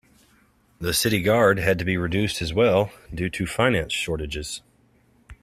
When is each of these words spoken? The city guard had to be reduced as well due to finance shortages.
The 0.79 0.95
city 0.95 1.21
guard 1.21 1.59
had 1.59 1.77
to 1.77 1.85
be 1.85 1.95
reduced 1.95 2.41
as 2.41 2.51
well 2.55 2.89
due 3.13 3.29
to 3.29 3.45
finance 3.45 3.93
shortages. 3.93 4.63